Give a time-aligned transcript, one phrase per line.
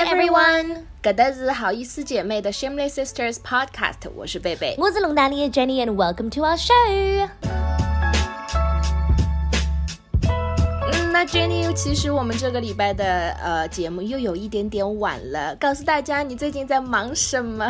[0.00, 4.74] everyone，搿搭是好意思姐妹的 Shameless Sisters Podcast，我是贝贝。
[4.78, 7.69] 我是龙达里的 Jenny and welcome to our show。
[11.21, 17.63] 那 Jenny，其实我们这个礼拜的呃节目又有一点点晚了，告诉大家你最近在忙什么？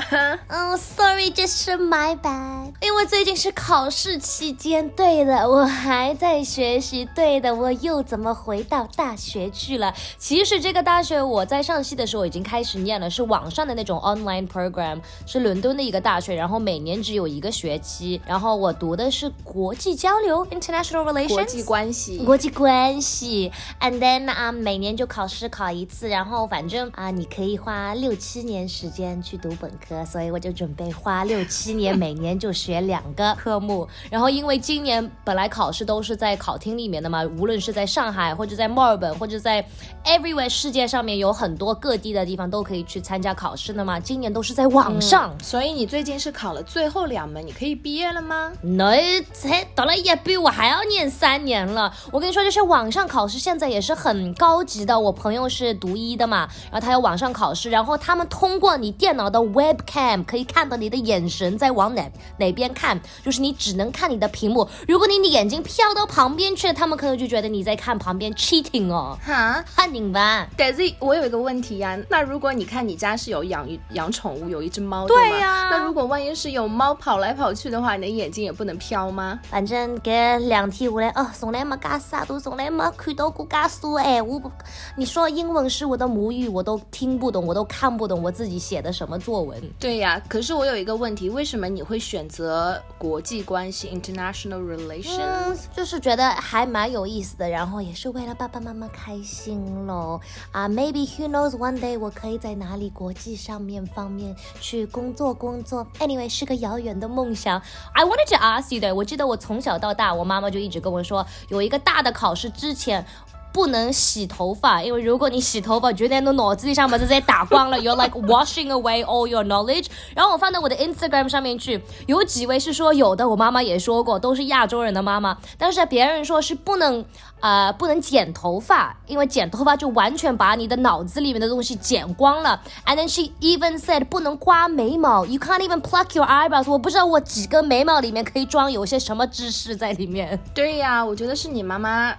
[0.48, 4.88] 哦、 s o r r y 这是 my bad，因为最近是考试期间。
[4.92, 7.04] 对的，我还在学习。
[7.14, 9.94] 对的，我又怎么回到大学去了？
[10.18, 18.22] 其实这个大学我在上戏的时候已经开始念了，是网上的那种 online program，是伦敦的一个大学，然后每年只有一个学期。
[18.26, 22.18] 然后我读的是国际交流 （international relations），国际关系。
[22.20, 23.41] 国际关系
[23.80, 33.88] ，and then 啊、每年就考试考一次，然后反正啊、你可以花六七年时间去读本科，所以我就准备花六七年，每年就学两个科目。
[34.10, 39.66] 然后因为今年本来考试都是在考厅里面的嘛，无论是在上海或者在墨尔本或者在
[40.04, 45.34] everywhere 世界上面有很多各地的地方都可以去参加考试的嘛，今年都是在网上。
[45.42, 48.52] 所以你最近是考了最后两门，你可以毕业了吗？
[48.62, 51.94] 那才到了一半，我还要念三年了。
[52.12, 55.00] 我跟你说，这是网上考试现在也是很高级的。
[55.00, 64.68] 我朋友是读医的嘛，然后他要网上考试，然后他们通过你电脑的 webcam 可以看到你的眼神在往哪哪边看，就是你只能看你的屏幕。
[64.88, 70.48] 如果你的眼睛飘到旁边去，他们可能就觉得你在看旁边 cheating 哦，哈，很拧吧？
[70.58, 75.70] 但是我有一个问题呀、那如果你看你家是有养养宠物，有一只猫，对吗？
[75.70, 79.40] 那如果万一是有猫跑来跑去的话，你的眼睛也不能飘吗？
[79.50, 84.52] 反正搿两天下来，哦，从来没干啥都从来没看到过介多哎，我不，
[84.96, 89.62] 你说英文是我的母语，我都听不懂，我都看不懂我自己写的什么作文。
[89.80, 100.20] 对呀，可是我有一个问题，为什么你会选择国际关系 （international relations）？、嗯，就是觉得还蛮有意思的，然后也是为了爸爸妈妈开心喽
[100.52, 105.86] 啊、m a y b e who knows one day 我可以在哪里国际上面方面去工作工作。
[106.00, 107.62] Anyway，是个遥远的梦想。
[107.94, 113.06] I wanted to ask you 的，我记得我从小到大，我妈妈就一直跟我说，有一个大的考试之前。
[113.54, 119.88] 不能洗头发，因为如果你洗头发，绝对能脑子里上把这些打光了，you're like washing away all your knowledge。
[120.16, 127.04] 然后我放到我的 Instagram 上面去，有几位是说有的，我妈妈也说过，都是亚洲人的妈妈，但是别人说是不能，
[127.40, 132.62] 呃，不能剪头发，因为剪头发就完全把你的脑子里面的东西剪光了。
[132.86, 136.70] And then she even said 不能刮眉毛，you can't even pluck your eyebrows。
[136.70, 140.40] 我不知道我几根眉毛里面可以装有些什么知识在里面。
[140.54, 142.16] 对呀，我觉得是你妈妈，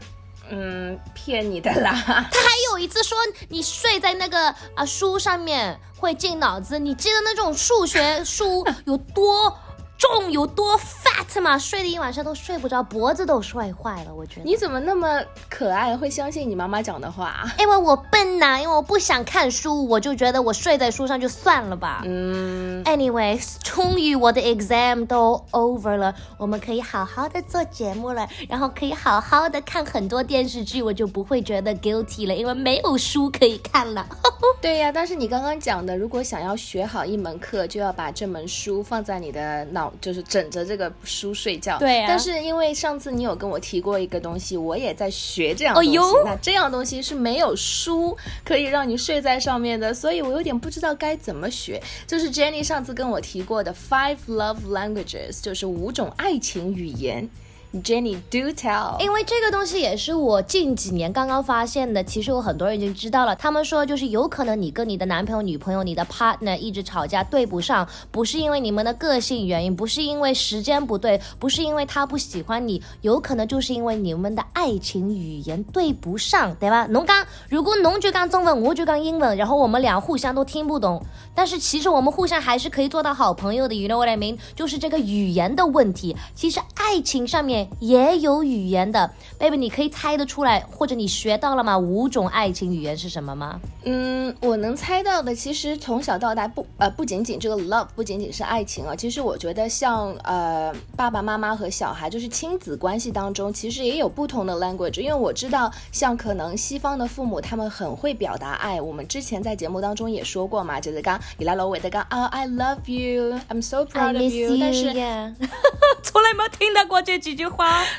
[0.55, 1.93] 嗯，骗你的啦。
[2.07, 3.17] 他还有一次说
[3.49, 9.57] 你睡在那个啊、书上面会进脑子，你记得那种数学书有多
[10.03, 11.57] 重有多 fat 嘛？
[11.57, 14.13] 睡了一晚上都睡不着，脖子都摔坏了。
[14.13, 17.45] 我觉得，你怎么那么可爱，会相信你妈妈讲的话？
[17.61, 22.03] 因为我笨呐、因为我不想看书，我就觉得我睡在书上就算了吧。
[22.05, 34.05] 嗯，Anyways，终于我的 exam 都 over 了，我们可以好好的做节目了，然后可以好好的看很多电视剧，我就不会觉得 guilty 了，因为没有书可以看了。
[34.61, 34.91] 对呀。
[34.93, 41.79] 但是你刚刚讲的，如果想要学好一门课，就要把这门书放在你的脑，就是枕着这个书睡觉。
[41.79, 45.99] 对呀但是因为上次你有跟我提过一个东西，我也在学这样东西。
[46.25, 51.83] 那这样东西是没有书可以让你睡在上面的，所以我有点不知道该怎么学。
[52.07, 57.29] 就是 Jenny 上次跟我提过的 Five Love Languages，就是五种爱情语言。
[57.73, 59.01] Jenny do tell。
[59.01, 63.35] 因为这个东西也是我近几年刚刚发现的，其实有很多人已经知道了。
[63.37, 76.87] 他们说，就是有可能你跟你的男朋友、女朋友、你的 partner 一直吵架对不上，不是因为你们的个性原因，不是因为时间不对，不是因为他不喜欢你，有可能就是因为你们的爱情语言对不上，对吧？
[76.91, 81.03] 侬讲，如果侬就讲中文，我就讲英文，然后我们俩互相都听不懂，
[81.35, 83.75] 但是其实我们互相还是可以做到好朋友的。
[83.75, 84.39] You know what I mean？
[84.55, 86.15] 就是这个语言的问题。
[86.35, 91.77] 其实爱情上面也有语言的，baby，你可以猜得出来，或者你学到了吗？
[91.77, 93.61] 五种爱情语言是什么吗？
[93.85, 105.01] 嗯，我能猜到的，其实从小到大不呃不仅仅这个 love 不仅仅是爱情啊，其实我觉得像呃爸爸妈妈和小孩，就是亲子关系当中，其实也有不同的 language。
[105.01, 115.35] 因为我知道，像可能西方的父母他们很会表达爱，我们之前在节目当中也说过嘛，就是刚你来罗伟的刚啊 I love you，I'm so proud of you，但是 yeah.
[116.03, 117.52] 从来没有听听到过这几句话？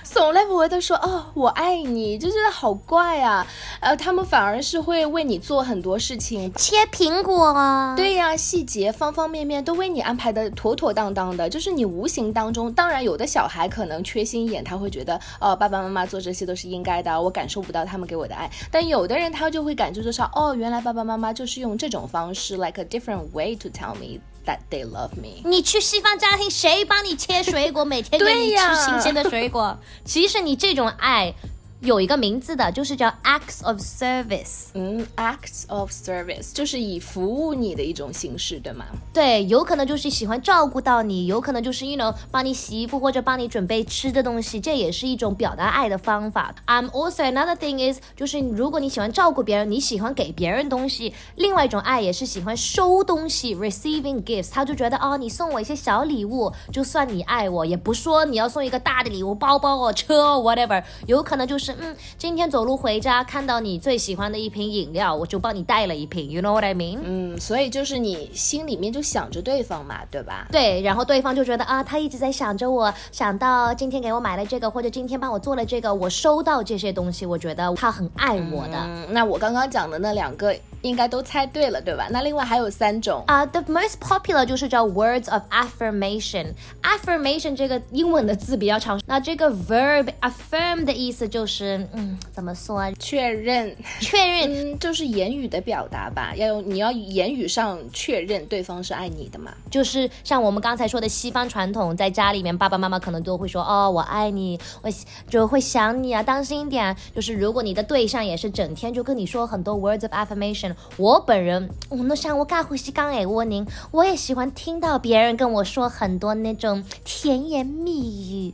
[0.04, 3.46] 从 来不会都说哦，我爱你，就觉得好怪啊。
[3.80, 18.50] 呃，他们反而是会为你做很多事情，切苹果啊，对呀，细节方方面面都为你安排的妥妥当当的，就是你无形当中，当然有的小孩可能缺心眼，他会觉得哦，爸爸妈妈做这些都是应该的，我感受不到他们给我的爱。
[18.72, 24.20] 但有的人他就会感觉就是哦，原来爸爸妈妈就是用这种方式，like a different way to tell me。
[24.46, 25.42] That they love me。
[25.46, 27.86] 你去西方家庭，谁帮你切水果？
[27.86, 29.80] 每天给你吃新鲜的水果。
[30.04, 31.34] 其实你这种爱。
[31.84, 34.68] 有一个名字的，就是叫 acts of service。
[34.74, 38.86] 嗯，acts of service 就是以服务你的一种形式，对吗？
[39.14, 46.56] 对，有可能就是喜欢照顾到你，有可能就是 you know 帮你洗衣服或者帮你准备吃的东西，这也是一种表达爱的方法。
[46.68, 54.52] I'm also another thing is 就是如果你喜欢照顾别人，你喜欢给别人东西，另外一种爱也是喜欢收东西，receiving gifts。
[54.54, 60.82] 他就觉得哦，你送我一些小礼物，就算你爱我，也不说你要送一个大的礼物，包包哦，车哦，whatever。
[61.08, 61.73] 有可能就是。
[61.80, 66.30] 嗯，今天走路回家看到你最喜欢的一瓶饮料，我就帮你带了一瓶。
[66.30, 67.00] You know what I mean？
[67.04, 70.48] 嗯，所以就是你心里面就想着对方嘛，对吧？
[70.52, 79.08] 对，然后对方就觉得啊，他一直在想着我，想到今天给我买了这个，或者今天帮我做了这个，我收到这些东西，我觉得他很爱我的。
[79.10, 80.56] 那我刚刚讲的那两个。
[80.84, 82.10] 应该都猜对了，对吧？
[82.12, 83.46] 那另外还有三种啊。
[83.46, 86.48] The most popular 就是叫 words of affirmation。
[86.82, 89.00] affirmation 这个英文的字比较长。
[89.06, 91.63] 那这个 verb affirm 的意思就是，
[91.94, 92.92] 嗯，怎么说？
[93.00, 96.34] 确认，确认，就是言语的表达吧。
[96.36, 99.54] 要用，你要言语上确认对方是爱你的嘛。
[99.72, 104.90] 就是像我们刚才说的西方传统，在家里面，爸爸妈妈可能都会说，哦，我爱你，我
[105.30, 106.96] 就会想你啊，当心一点。
[107.16, 110.76] 就是如果你的对象也是整天就跟你说很多 words of affirmation。
[110.98, 118.54] 我本人，我像我刚呼吸刚哎，我宁，我也喜欢听到别人跟我说很多那种甜言蜜语，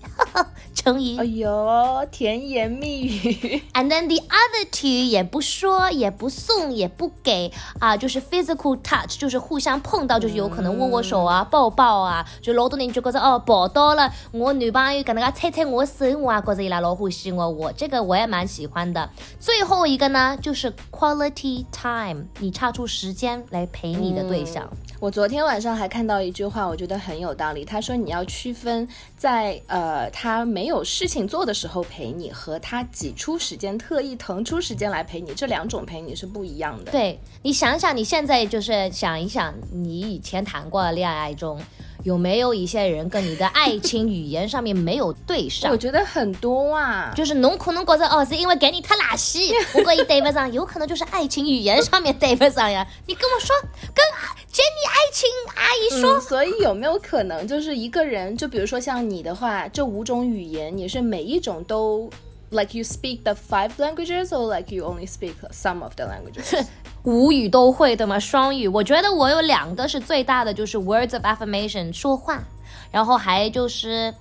[0.73, 1.17] 成语。
[1.17, 3.61] 哎呦，甜言蜜语。
[3.73, 19.09] And then the other two 也不说，也不送，也不给啊，就是 physical touch，就是互相碰到，就是有可能握握手啊，抱抱啊，就老多人就觉得哦，抱到了我女朋友，跟那个猜猜我手，我啊觉得伊拉老欢喜我，我这个我也蛮喜欢的。
[19.39, 22.25] 最后一个呢，就是 quality time。
[22.39, 24.69] 你差出时间来陪你的对象。
[24.99, 27.63] 我昨天晚上还看到一句话，我觉得很有道理。
[27.63, 28.85] 他说你要区分
[29.15, 36.91] 在呃他没有事情做的时候陪你，和他挤出时间特意腾出时间来陪你，这两种陪你是不一样的。
[36.91, 41.57] 对你想想，你现在就是想一想，你以前谈过的恋爱中。
[42.05, 45.69] 有没有一些人跟你的爱情语言上面没有对上？
[45.69, 52.87] 我觉得很多啊，就是侬可能觉得哦，是因为给你太垃圾，我跟你对不上，有可能就是爱情语言上面对不上呀。
[53.05, 53.53] 你跟我说，
[53.93, 54.05] 跟
[54.51, 62.09] Jenny 爱情阿姨说，所以有没有可能就是一个人，就比如说像你的话，这五种语言，你是每一种都
[62.49, 66.65] like you speak the five languages or like you only speak some of the languages？
[67.03, 68.19] 五语都会的吗？
[68.19, 72.43] 双语，我觉得我有两个是最大的，就是 words of affirmation 说话，
[72.91, 74.13] 然后还就是。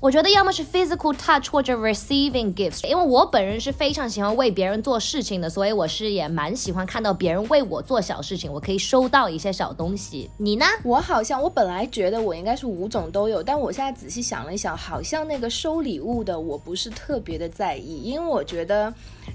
[0.00, 10.30] 我觉得要么是 physical touch 或者 receiving gifts，因为我本人是非常喜欢为别人做事情的，所以我是也蛮喜欢看到别人为我做小事情，我可以收到一些小东西。
[10.38, 10.64] 你呢？
[10.84, 18.90] 我好像我本来觉得我应该是五种都有，但我现在仔细想了一想，好像那个收礼物的我不是特别的在意，因为我觉得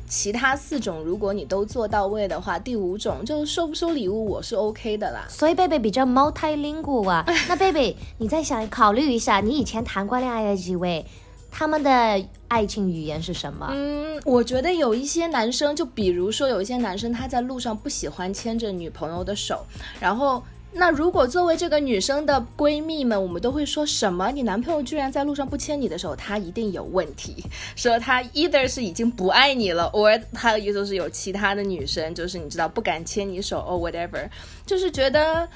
[0.08, 5.26] 其他四种如果你都做到位的话，第五种就收不收礼物我是 OK 的啦。
[5.30, 7.26] 所以贝贝比较 multilingual 啊。
[7.48, 10.56] 那贝贝，你再想考虑一下，你以前谈过恋爱的？
[10.56, 11.06] 几位，
[11.52, 13.68] 他们的爱情语言是什么？
[13.72, 19.66] 嗯，我觉得有一些男生，就比如说有一些男生，他在路上不喜欢牵着女朋友的手。
[20.00, 20.42] 然后，
[20.78, 24.30] 那如果作为这个女生的闺蜜们，我们都会说什么？
[24.32, 27.42] 你男朋友居然在路上不牵你的手，他一定有问题。
[27.78, 34.28] 说他 either 是已经不爱你了，or 他就是有其他的女生，就是你知道不敢牵你手，or whatever，
[34.66, 35.48] 就是觉得。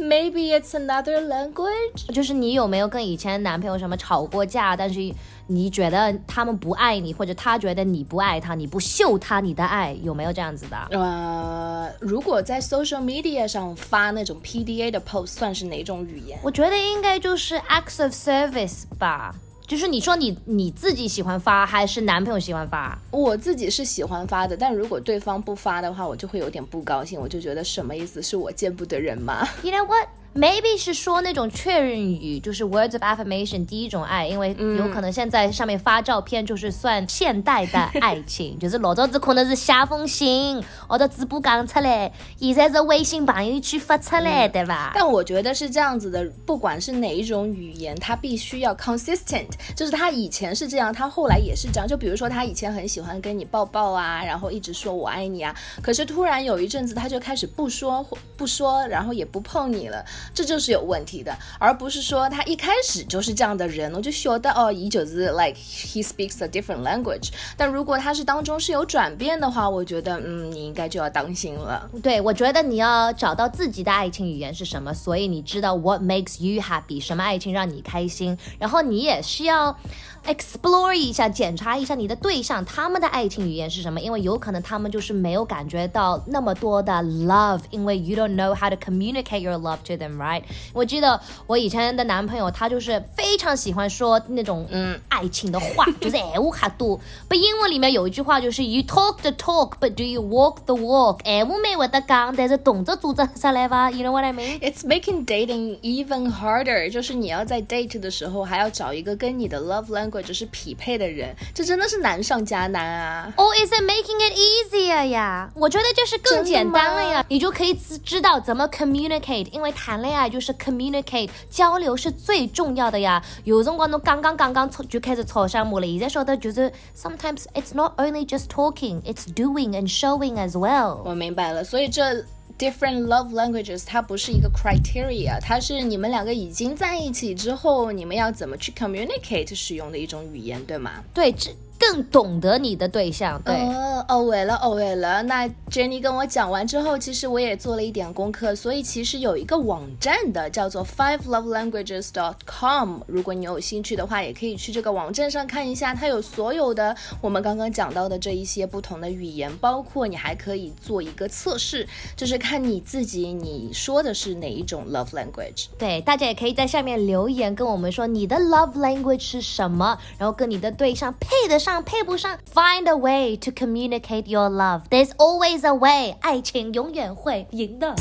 [0.00, 2.12] Maybe it's another language。
[2.12, 4.74] 就是你有没有跟以前男朋友什么吵过架？
[4.74, 5.12] 但是
[5.46, 10.76] 你觉得他们不爱你，或者他觉得你不爱他，你不秀他你的爱，有没有这样子的？
[10.98, 16.38] 呃，如果在 social media 上发那种 PDA 的 post，算是哪种语言？
[16.42, 19.34] 我觉得应该就是 acts of service 吧。
[19.70, 22.98] 就是你说你你自己喜欢发还是男朋友喜欢发？
[23.12, 28.20] 我自己是喜欢发的，但如果对方不发的话，我就会有点不高兴，我就觉得什么意思？
[28.20, 30.08] 是我见不得人吗？You know what?
[30.32, 44.92] Maybe 是说那种确认语，就是 words of affirmation 第一种爱，因为有可能现在上面发照片就是算现代的爱情， 就是老早子可能是写封信，或者嘴巴讲出来，现在是微信朋友圈发出来，对吧？
[44.94, 51.88] 但我觉得是这样子的，不管是哪一种语言，它必须要 consistent，就是他以前是这样，他后来也是这样。
[51.88, 58.06] 就比如说他以前很喜欢跟你抱抱啊，然后一直说我爱你啊，可是突然有一阵子他就开始不说
[58.36, 60.04] 不说，然后也不碰你了。
[60.34, 67.30] 这就是有问题的，而不是说他一开始就是这样的人，我就觉得哦，依旧是 like he speaks a different language。
[67.56, 71.88] 但如果他是当中是有转变的话，我觉得嗯，你应该就要当心了。
[72.02, 79.76] 对，我觉得你要找到自己的爱情语言是什么，所以你知道 what makes you happy，什么爱情让你开心，然后你也需要。
[80.25, 90.41] explore 一下，检查一下你的对象他们的爱情语言是什么，因为有可能他们就是没有感觉到那么多的 love，因为 you don't know how to communicate your love to them，right？
[90.73, 96.99] 我记得我以前的男朋友，他就是非常喜欢说那种嗯爱情的话，就是爱我哈多。
[97.27, 101.19] 不，英文里面有一句话就是 you talk the talk，but do you walk the walk？
[101.23, 103.91] 爱我没会得讲，但是动作做得出来吧？
[103.91, 110.08] You know what I mean？It's making dating even harder，就是你要在 date 的时候还要找一个跟你的 love language。
[110.10, 115.50] 或者是匹配的人，这真的是难上加难啊！Or is it making it easier 呀？
[115.54, 123.22] 我觉得就是更简单了呀，你就可以知知道怎么 communicate，因为谈恋爱就是 communicate 交流是最重要的呀。
[123.44, 130.98] 有辰光侬刚刚刚刚就开始吵相骂了，现在晓得就是 sometimes it's not only just talking, it's doing and showing as well。
[131.04, 132.24] 我明白了，所以这。
[132.60, 141.02] Different love languages，它不是一个 criteria，它是你们两个已经在一起之后，你们要怎么去 communicate 使用的一种语言，对吗？
[141.14, 141.50] 对，这。
[141.90, 165.66] 更懂得你的对象，对，哦哦，为了哦为了，那 Jenny 跟我讲完之后，其实我也做了一点功课，所以其实有一个网站的叫做 five love languages dot com，如果你有兴趣的话，也可以去这个网站上看一下，它有所有的我们刚刚讲到的这一些不同的语言，包括你还可以做一个测试，就是看你自己你说的是哪一种 love language。
[165.76, 171.79] 对，大家也可以在下面留言跟我们说你的 love language 是什么，然后跟你的对象配得上。
[171.82, 174.82] 配不上，Find a way to communicate your love.
[174.90, 176.16] There's always a way.
[176.20, 177.94] 爱情永远会赢的。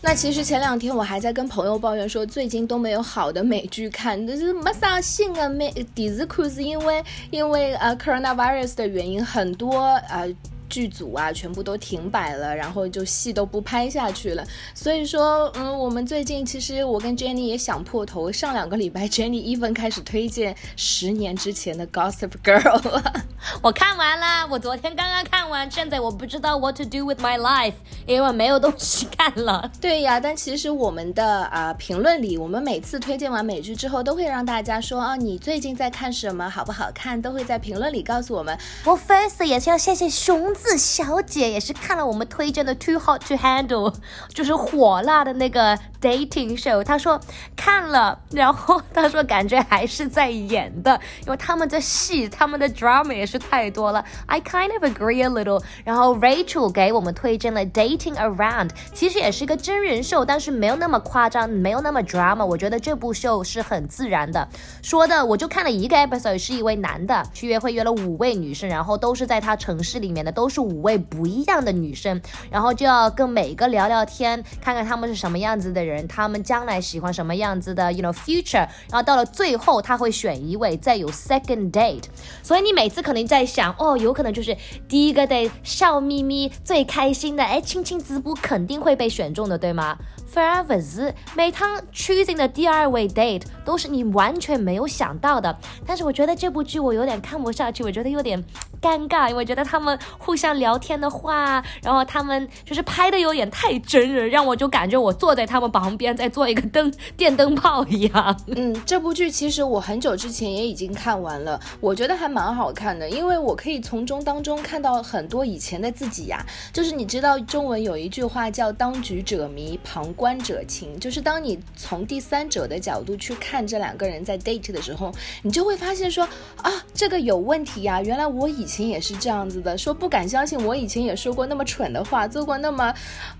[0.00, 5.48] 那其实前两天我还在跟朋友抱怨说，最近都没有好的美剧看，就是没啥新啊。
[5.48, 10.34] 美第视看是因为因为呃 coronavirus 的原因，很多呃。
[10.68, 14.44] 剧组啊，全部都停摆了，然后就戏都不拍下去了。
[14.74, 18.30] 所以说，嗯，我们最近其实我跟 Jenny 也想破头。
[18.32, 23.24] 上两个礼拜， Jenny even 开始推荐十年之前的 Gossip Girl 了。
[23.62, 27.74] 我看完了，我昨天刚刚看完，现在我不知道 what to do with my life，
[28.06, 29.70] 因为没有东西看了。
[29.80, 38.58] 对呀，但其实我们的啊评论里，我们每次推荐完美剧之后，都会让大家说啊，你最近在看什么，好不好看，都会在评论里告诉我们。
[38.84, 40.53] 我 first 也是要谢谢熊。
[40.54, 43.90] 子小姐也是看了我们推荐的《Too Hot to Handle》，
[44.32, 46.82] 就是火辣的那个 dating show。
[46.82, 47.20] 他说
[47.54, 54.04] 看了，然后 他说感觉还是在演的，因为他们的戏，他们的 drama 也是太多了。
[54.26, 55.62] I kind of agree a little。
[55.84, 62.44] 然后 Rachel 给我们推荐了《Dating Around》，其实也是一个真人秀，但是没有那么夸张，没有那么 drama。
[62.44, 64.48] 我觉得这部秀是很自然的。
[64.80, 70.54] 说的我就看了一个 episode，是一位男的去约会，约了五位女生，然后都是在他城市里面的，都是。
[70.54, 78.66] 是五位不一样的女生，然后就要跟每个聊聊天，看看他们是什么样子的人，他们将来喜欢什么样子的，you know future。
[78.90, 82.04] 然后到了最后，他会选一位，再有 second date。
[82.42, 84.56] 所以你每次可能在想，哦，有可能就是
[84.88, 89.96] 第一个 date 笑眯眯最开心的，哎，亲亲直播肯定会被选中的，对吗
[90.34, 98.42] ？Forever 是每趟 choosing 的第二位 date 都是你完全没有想到的，但是我觉得这部剧我有点看不下去，我觉得有点
[98.82, 108.40] 尴尬，因为觉得他们互相聊天的话，然后他们就是拍的有点太真人，让我就感觉我坐在他们旁边在做一个灯 电灯泡一样。
[108.48, 120.23] 嗯，这部剧其实我很久之前也已经看完了，我觉得还蛮好看的，因为我可以从中当中看到很多以前的自己呀，就是你知道中文有一句话叫当局者迷，旁观。
[120.24, 125.12] 观者清，就是当你从第三者的角度去看这两个人在 date 的时候，
[125.42, 126.26] 你就会发现说
[126.62, 132.94] 啊，这个有问题呀，原来我以前也是这样子的，说不敢相信我以前也说过那么蠢的话，做过那么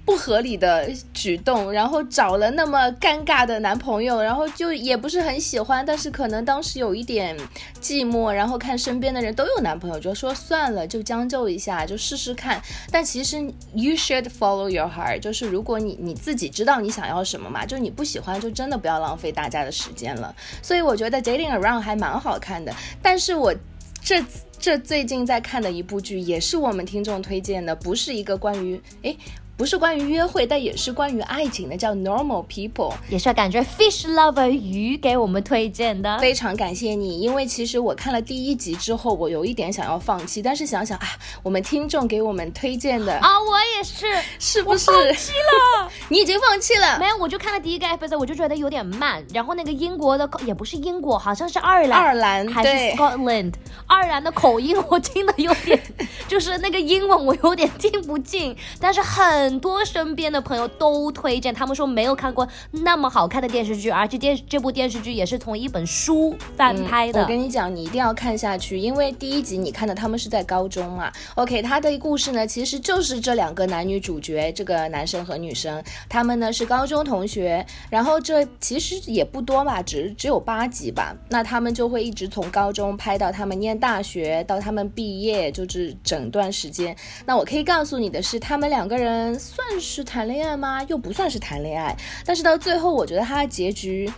[0.04, 7.34] 不合理的举动，然后找了那么尴尬的男朋友，然后就也不是很喜欢，但是可能当时有一点
[7.80, 12.60] 寂寞，然后看身边的人都有男朋友，就说算了，就将就一下，就试试看。
[12.90, 13.40] 但其实
[13.72, 20.34] you should follow your heart，就是如果你你自己知道你想要什么嘛，就你不喜欢，就真的不要浪费大家的时间了。
[20.62, 22.74] 所以我觉得 dating around 还蛮好看的。
[23.02, 23.54] 但是我
[24.02, 24.24] 这
[24.58, 29.16] 这最近在看的一部剧，也是我们听众推荐的，不是一个关于诶。
[29.56, 36.18] 不是关于约会，但也是关于爱情的，叫 Normal People，也是感觉 Fish Lover 鱼给我们推荐的。
[36.18, 41.06] 非常感谢你，因为其实我看了第一集之后，我有一点想要放弃，但是想想啊，
[41.44, 44.06] 我们听众给我们推荐的啊，我也是，
[44.40, 45.90] 是不是放弃了？
[46.10, 46.98] 你已经放弃了？
[46.98, 49.24] 没有，我就看了第一个 episode，我就觉得有点慢。
[49.32, 53.52] 然后那个英国的也不是英国，好像是爱尔兰，爱尔兰还是 Scotland，
[53.86, 55.80] 爱尔兰的口音我听的有点，
[56.34, 60.34] 就是那个英文我有点听不进，但是很多身边。
[60.34, 67.22] 的朋友都推荐，他们说没有看过那么好看的电视剧，而且电这部电视剧也是从一本书翻拍的。
[67.22, 71.12] 我跟你讲，你一定要看下去，因为第一集你看的他们是在高中嘛。
[71.36, 81.14] OK，他的故事呢，其实就是这两个男女主角，这个男生和女生，他们呢是高中同学，然后这其实也不多嘛，只只有八集吧。
[81.28, 86.96] 那他们就会一直从高中拍到他们念大学，到他们毕业，就是整段时间。
[87.26, 90.04] 那我可以告诉你的是，他们两个人算是。
[90.14, 90.80] 谈恋爱吗？
[90.84, 94.08] 又不算是谈恋爱，但是到最后，我觉得他的结局，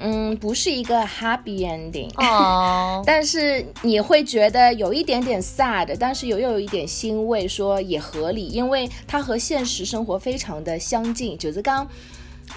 [0.00, 3.00] 嗯，不是一个 happy ending 哦。
[3.06, 11.38] 但是你会觉得有一点点 sad，但是又又有一点欣慰，说也合理，因为他和现实生活非常的相近。
[11.38, 11.86] 九子刚，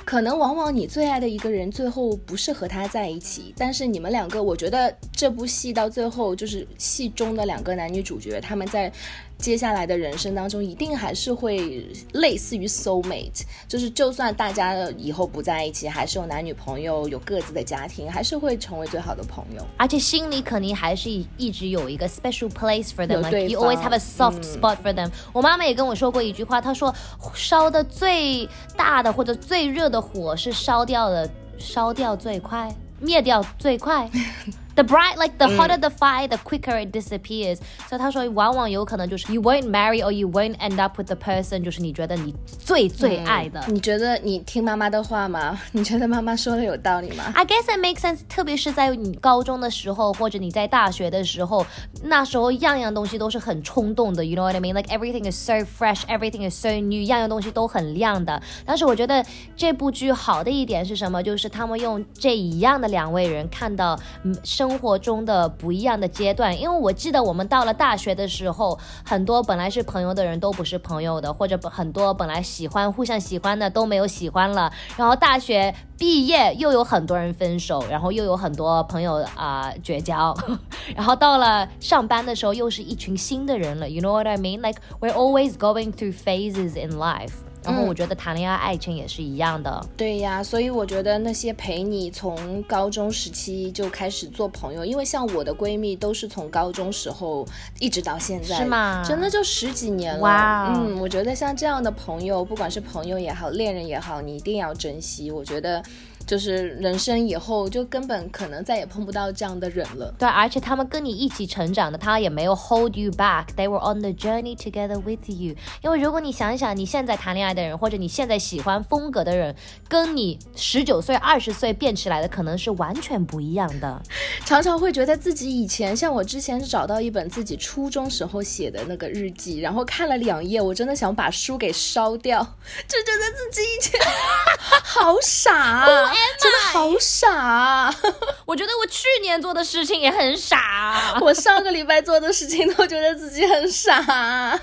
[0.05, 8.91] 可能往往你最爱的一个人，最后不是和他在一起，但是你们两个，我觉得这部戏到最后，就是戏中的两个男女主角，他们在。
[9.39, 19.65] 接下来的人生当中，一定还是会类似于 soul mate，就是就算大家以后不在一起，还是有男女朋友，有各自的家庭，还是会成为最好的朋友。
[19.77, 25.09] 而且心里肯定还是一直有一个 special place for them，you always have a soft spot for them。
[25.31, 26.93] 我妈妈也跟我说过一句话，她说
[27.33, 32.69] 烧的最大的或者最热的火是烧掉的，烧掉最快，
[32.99, 34.09] 灭掉最快。
[34.78, 37.58] The bright, like the hotter the fire, the quicker it disappears.
[37.88, 43.62] 所以他说，往往有可能就是 you won't marry or you won't end up with the person，就是你觉得你最最爱的。
[43.68, 45.56] 你觉得你听妈妈的话吗？
[45.70, 47.32] 你觉得妈妈说的有道理吗？
[47.36, 51.64] I guess it makes sense，特别是在你高中的时候，或者你在大学的时候，
[52.02, 54.24] 那时候样样东西都是很冲动的。
[54.24, 54.74] You know what I mean?
[54.74, 58.42] Like everything is so fresh, everything is so new，样样东西都很亮的。
[58.66, 59.24] 但是我觉得
[59.54, 61.22] 这部剧好的一点是什么？
[61.22, 63.96] 就是他们用这一样的两位人看到
[64.42, 64.64] 生。
[64.69, 74.71] 生活中的不一样的阶段，因为我记得我们到了大学的时候，很多本来是朋友的人都不是朋友的，或者很多本来喜欢互相喜欢的都没有喜欢了。
[74.95, 80.37] 然后大学毕业又有很多人分手，然后又有很多朋友啊绝交。
[80.95, 83.89] 然后到了上班的时候，又是一群新的人了。
[83.89, 84.61] You know what I mean?
[84.61, 87.33] Like we're always going through phases in life.
[87.63, 89.85] 然后我觉得谈恋爱、爱情也是一样的。
[89.97, 97.45] 对呀，所以我觉得那些陪你从高中时期就开始做朋友，因为像我的闺蜜都是从高中时候
[97.79, 99.03] 一直到现在，是吗？
[99.05, 100.21] 真的就十几年了。
[100.21, 105.29] 哇，嗯，我觉得像这样的朋友，不管是朋友也好，恋人也好，你一定要珍惜。
[105.29, 105.83] 我觉得。
[106.29, 110.13] 就是人生以后就根本可能再也碰不到这样的人了。
[110.19, 113.45] 对，而且他们跟你一起成长的，他也没有 hold you back。
[113.57, 115.55] They were on the journey together with you。
[115.81, 119.55] 因为如果你想一想，你现在谈恋爱的人，或者你现在喜欢风格的人，
[119.87, 123.99] 跟你十九岁、二十岁变起来的可能是完全不一样的。
[124.45, 132.43] 常常会觉得自己以前，像我之前是找到一本自己初中时候写的那个日记，然后看了两页，我真的想把书给烧掉，
[132.87, 133.99] 就觉得自己以前
[134.85, 136.13] 好傻啊。
[136.39, 137.93] 真的好傻！
[138.45, 144.59] 我觉得我去年做的事情也很傻， 我上个礼拜做的事情都觉得自己很傻。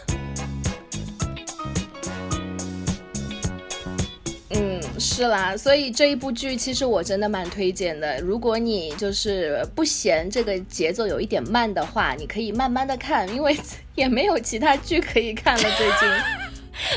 [4.50, 8.18] 嗯，是啦，所以这一部剧其实我真的蛮推荐的。
[8.20, 13.54] 如果你就是不嫌这个节奏有一点慢的话，你可以慢慢的看，因为
[13.94, 16.08] 也没有其他剧可以看了最近。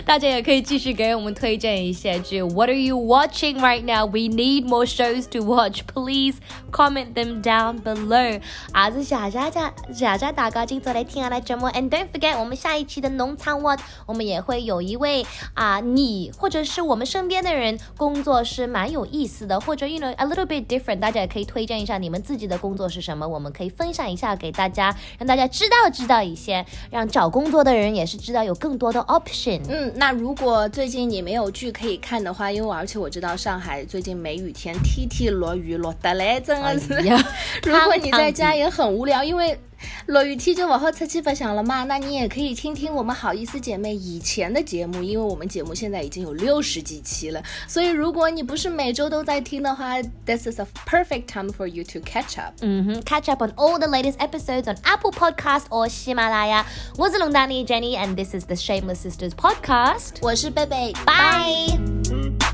[0.05, 2.41] 大家也可以继续给我们推荐一些剧。
[2.41, 4.05] What are you watching right now?
[4.05, 5.81] We need more shows to watch.
[5.85, 6.37] Please
[6.71, 8.41] comment them down below.
[8.71, 29.59] 啊，是小家家小家大家今早来听下来节目，and don't forget，我们下一期的农场 What，我们也会有一位啊，你或者是我们身边的人工作是蛮有意思的，或者 you know a little bit different，大家也可以推荐一下你们自己的工作是什么，我们可以分享一下给大家，让大家知道知道一些，让找工作的人也是知道有更多的 option。
[29.69, 36.93] 嗯，那如果最近你没有剧可以看的话，因为而且我知道上海最近梅雨天，天天落雨落得嘞，真的是。
[37.63, 39.57] 如果你在家也很无聊，因为。
[40.09, 41.83] 落雨天就往后出去分享了嘛？
[41.83, 47.43] 那你也可以听听我们好意思姐妹以前的节目，因为我们节目现在已经有六十几期了。
[47.67, 52.55] 所以如果你不是每周都在听的话，this is a perfect time for you to catch up。
[52.61, 56.65] 嗯哼，catch up on all the latest episodes on Apple Podcast or 喜马拉雅。
[56.97, 60.15] 我是龙丹妮 Jenny，and this is the Shameless Sisters podcast。
[60.23, 62.48] 我是贝贝，bye。